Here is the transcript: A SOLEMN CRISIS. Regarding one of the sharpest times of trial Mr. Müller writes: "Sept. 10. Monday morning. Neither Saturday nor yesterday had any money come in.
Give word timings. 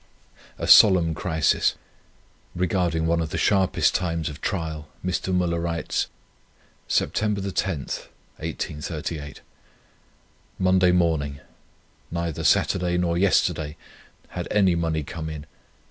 A 0.57 0.65
SOLEMN 0.65 1.13
CRISIS. 1.13 1.75
Regarding 2.55 3.05
one 3.05 3.21
of 3.21 3.29
the 3.29 3.37
sharpest 3.37 3.93
times 3.93 4.29
of 4.29 4.41
trial 4.41 4.87
Mr. 5.05 5.31
Müller 5.31 5.61
writes: 5.63 6.07
"Sept. 6.89 7.13
10. 8.55 9.33
Monday 10.57 10.91
morning. 10.91 11.39
Neither 12.09 12.43
Saturday 12.43 12.97
nor 12.97 13.15
yesterday 13.15 13.77
had 14.29 14.47
any 14.49 14.73
money 14.73 15.03
come 15.03 15.29
in. 15.29 15.45